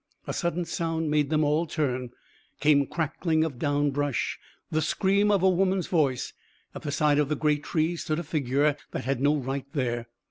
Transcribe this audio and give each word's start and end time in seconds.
A 0.25 0.33
sudden 0.33 0.65
sound 0.65 1.11
made 1.11 1.29
them 1.29 1.43
all 1.43 1.67
turn. 1.67 2.09
Came 2.59 2.87
crackling 2.87 3.43
of 3.43 3.59
down 3.59 3.91
brush, 3.91 4.39
the 4.71 4.81
scream 4.81 5.29
of 5.29 5.43
a 5.43 5.49
woman's 5.51 5.85
voice. 5.85 6.33
At 6.73 6.81
the 6.81 6.91
side 6.91 7.19
of 7.19 7.29
the 7.29 7.35
great 7.35 7.61
tree 7.63 7.95
stood 7.97 8.17
a 8.17 8.23
figure 8.23 8.75
that 8.93 9.05
had 9.05 9.21
no 9.21 9.35
right 9.37 9.67
there. 9.73 10.07